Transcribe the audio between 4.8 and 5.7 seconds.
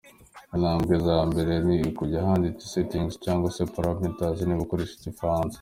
Igifaransa.